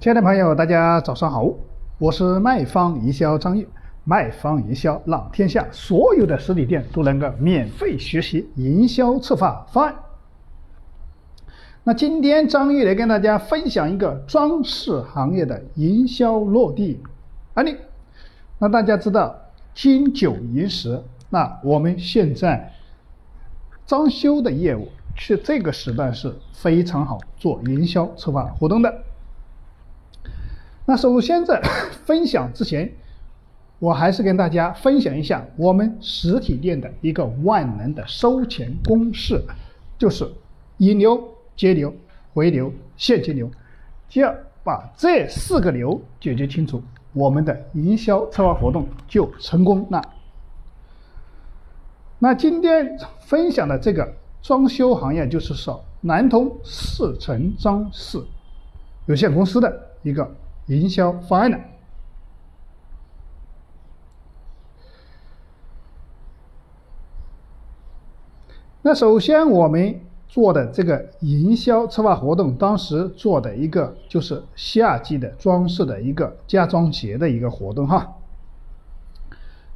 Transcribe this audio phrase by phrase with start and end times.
[0.00, 1.46] 亲爱的朋友，大家早上好，
[1.98, 3.68] 我是卖方营销张玉。
[4.04, 9.94] 卖方营销让天下所有的实体店都能够免费学习营销策划方案。
[11.84, 16.98] 那今天张玉来跟大家分享一个装饰行业的营销落地
[17.52, 17.76] 案例。
[18.58, 19.36] 那大家知道
[19.74, 20.98] 金九银十，
[21.28, 22.72] 那我们现在
[23.86, 28.90] 装修的业务是这个时段是非常好做营销策划活动的。
[30.90, 31.62] 那首先在
[32.04, 32.92] 分享之前，
[33.78, 39.40] 我还是跟大家分享一下我们实体店的一个万能的收钱公式，
[39.96, 40.28] 就是
[40.78, 41.22] 引流、
[41.54, 41.94] 截流、
[42.34, 43.48] 回流、现金流，
[44.08, 44.34] 只要
[44.64, 50.02] 把这四个流解决清楚，我们的营销策划活动就成功了。
[52.18, 54.12] 那今天分享的这个
[54.42, 58.20] 装修行业，就是说南通四城装饰
[59.06, 60.28] 有限公司的一个
[60.70, 61.58] 营销方案的。
[68.82, 78.16] 那首先我们做的这个营销策划活动，当时做的一个就是夏季的装饰的一个家装节的一个活动哈。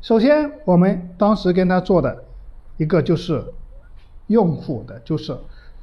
[0.00, 2.24] 首先我们当时跟他做的
[2.76, 3.44] 一个就是
[4.28, 5.36] 用户的就是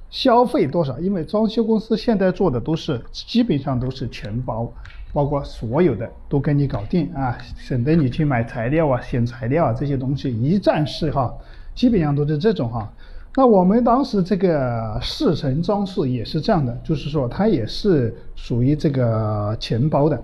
[0.09, 4.72] 消费多少，因为装修公司现在做的都是基本上都是全包，
[5.14, 11.34] 包括所有的都给你搞定啊，省得你去买材料啊、选材料啊这些东西一站式哈，
[11.76, 12.92] 基本上都是这种哈。
[13.36, 20.22] 那我们当时这个四层装饰也是这样的，就是说它也是属于这个钱包的。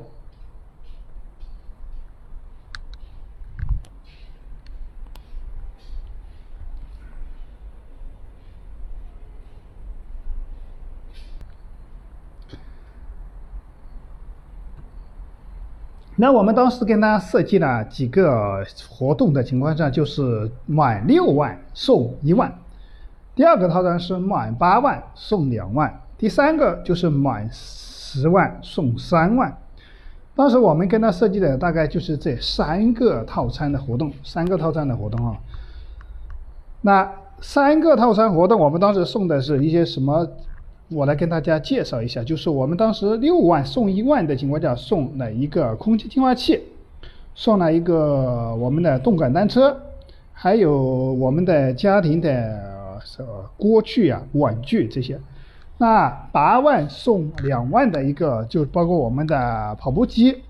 [16.19, 22.51] 那我们当时跟大家设计了几个活动的情况下，就是满六万送一万。
[23.35, 29.55] 第二个套餐是满八万送两万，第三个就是满十万送三万。
[30.35, 35.37] 当时我们跟他设计的大概就是这三个套餐的活动，三个套餐的活动啊。
[36.81, 37.11] 那
[37.41, 40.27] 三个套餐活动，我们当时送的是一些什么？
[40.89, 46.61] 我来跟大家介绍一下，就是我们当时六万送一万的情况下，送了一个空气净化器，
[47.35, 49.77] 送了一个我们的动感单车，
[50.33, 50.73] 还有
[51.13, 52.67] 我们的家庭的。
[53.55, 55.19] 锅具啊、碗具这些，
[55.77, 60.43] 那八万送两万的一个，就包括我们的跑步机、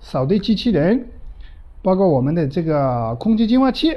[0.00, 1.06] 扫地机器人，
[1.80, 3.96] 包括我们的这个空气净化器，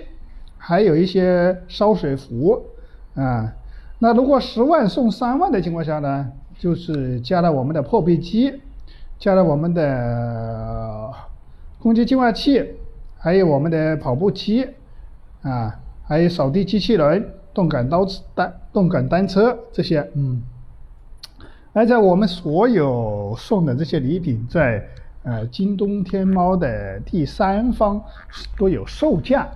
[0.58, 2.62] 还有一些烧水壶
[3.16, 3.52] 啊。
[4.00, 8.62] 那如果十万送三万的情况下呢，就是加了我们的破壁机，
[9.18, 11.12] 加了我们的
[11.82, 12.76] 空气净化器，
[13.18, 14.68] 还有我们的跑步机
[15.42, 17.32] 啊，还有扫地机器人。
[17.56, 20.44] 动感刀单、动感单车这些，嗯，
[21.72, 24.86] 而且我们所有送的这些礼品，在
[25.24, 28.04] 呃京东、天猫的第三方
[28.58, 29.48] 都有售价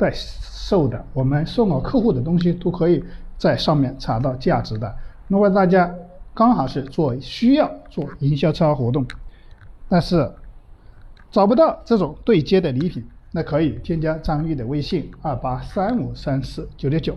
[0.00, 3.04] 在售的，我们送给客户的东西都可以
[3.36, 4.96] 在上面查到价值的。
[5.28, 5.94] 如果大家
[6.32, 9.06] 刚好是做需要做营销策划活动，
[9.90, 10.32] 但是
[11.30, 17.14] 找不到这种对接的礼品，那可以添加张玉的微信二八三五三四九六九。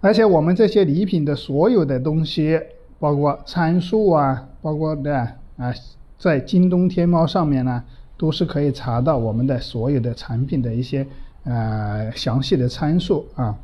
[0.00, 2.60] 而且我们这些礼品的所有的东西，
[2.98, 5.16] 包括参数啊，包括的
[5.56, 5.72] 啊，
[6.18, 7.84] 在京东、天猫上面呢，
[8.16, 11.06] 都是可以查到我们的所有的产品的一些
[11.44, 13.56] 呃详细的参数啊。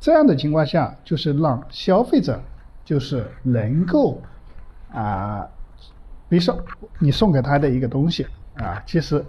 [0.00, 2.40] 这样的情况下，就是让消费者
[2.84, 4.20] 就是能够
[4.92, 5.48] 啊，
[6.28, 6.56] 比如说
[6.98, 9.24] 你送给他的一个东西啊，其实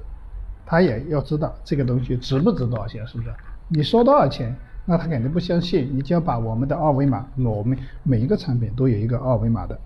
[0.66, 3.34] 他也要知道这个东西值不值多少钱，是不是？
[3.70, 4.56] 你说多少钱？
[4.90, 9.78] 那他肯定不相信，你就要把我们的二维码，我们每一个产品都有一个二维码的。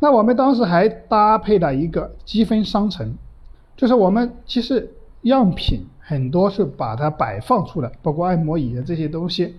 [0.00, 3.14] 那我们当时还搭配了一个积分商城，
[3.76, 9.56] 就是我们其实样品很多是把它摆放出来，包括按摩椅的这些东西，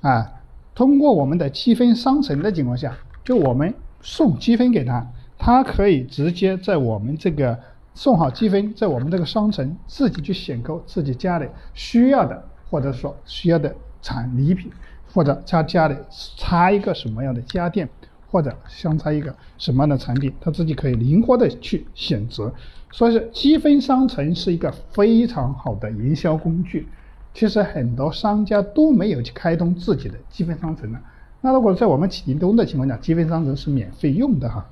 [0.00, 0.32] 啊，
[0.74, 5.06] 通过我们的积分商城的情况下，就我们送积分给他，
[5.38, 7.58] 他可以直接在我们这个
[7.94, 12.48] 送好积分，在我们这个商城自己去选购自己家里需要的。
[12.72, 13.70] 或者说需要的
[14.00, 14.72] 产礼品，
[15.12, 15.94] 或者他家里
[16.38, 17.86] 插一个什么样的家电，
[18.32, 22.52] 或者相差一个什么样的产品，他自己可以灵活的去选择。
[22.90, 26.88] 所以说，积分商城是一个非常好的营销工具。
[27.34, 30.98] 其实很多商家都没有去开通自己的积分商城呢，
[31.42, 34.66] 那如果在我们启京东的情况下，积分商城是免费用的哈。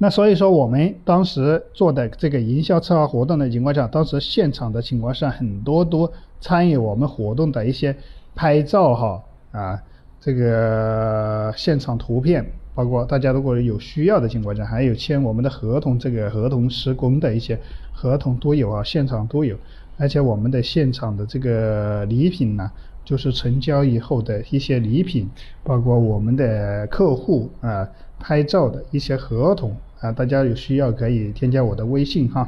[0.00, 6.08] 那所以说，我们当时做的这个营销策划活动的情况下，当时现场的情况下，很多都
[6.40, 7.96] 参与我们活动的一些
[8.32, 9.82] 拍照哈啊，
[10.20, 12.46] 这个现场图片，
[12.76, 17.58] 包括大家如果有需要的情况下，还有签我们的合同，这个合同施工的一些
[17.92, 19.56] 合同都有啊，现场都有，
[19.96, 22.70] 而且我们的现场的这个礼品呢，
[23.08, 25.30] 就是成交以后的一些礼品，
[25.64, 27.88] 包括我们的客户啊
[28.18, 29.74] 拍照的一些合同。
[30.00, 32.46] 啊，大家有需要可以添加我的微信哈。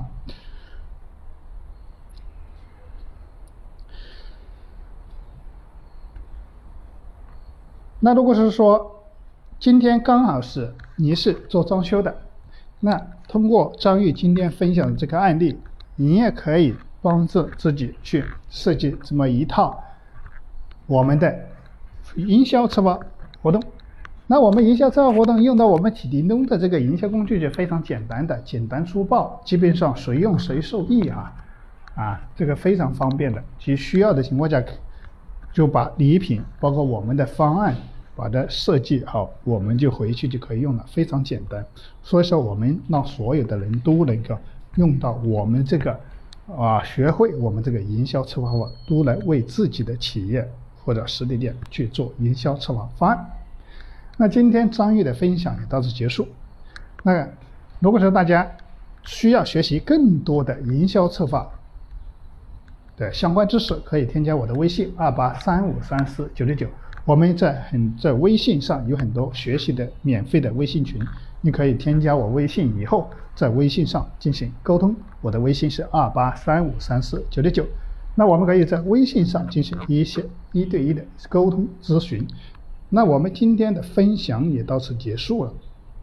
[8.00, 9.02] 那如果是说
[9.58, 12.14] 今天刚好是你是做装修的，
[12.80, 15.58] 那通过张玉今天分享的这个案例，
[15.96, 19.82] 你也可以帮助自己去设计这么一套
[20.90, 21.32] 我们的
[22.16, 22.98] 营销策划
[23.40, 23.62] 活动。
[24.26, 31.32] 那我们营销策划活动用到我们启叮咚的这个营销工具就非常简单的，简单粗暴，基本上谁用谁受益啊，
[31.94, 34.60] 啊，这个非常方便的，其需要的情况下，
[35.52, 37.72] 就把礼品包括我们的方案
[38.16, 41.64] 把它设计好，我们就回去就可以用了，非常简单。
[42.02, 44.37] 所以说我们让所有的人都能够
[44.75, 45.96] 用到我们这个
[46.48, 50.48] 啊，学会我们这个营销策划法，都来为自己的企业
[50.90, 53.31] 或者实体店去做营销策划方案。
[54.16, 56.26] 那今天张玉的分享也到此结束。
[57.04, 57.28] 那
[57.78, 58.50] 如果说大家
[59.04, 61.48] 需要学习更多的营销策划
[62.96, 66.66] 的相关知识，可以添加我的微信二八三五三四九六九。
[67.04, 71.00] 我们在很在微信上有很多学习的免费的微信群，
[71.40, 74.92] 你可以添加我微信以后，在微信上进行沟通。
[75.20, 77.64] 我的微信是二八三五三四九六九。
[78.20, 80.22] 那我们可以在微信上进行一些
[80.52, 82.22] 一对一的沟通咨询。
[82.90, 85.55] 那我们今天的分享也到此结束了，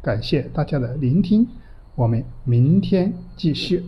[0.02, 1.48] 感谢大家的聆听，
[1.94, 3.84] 我们明天继续。